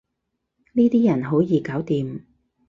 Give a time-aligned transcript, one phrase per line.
[0.73, 2.21] 呢啲人好易搞掂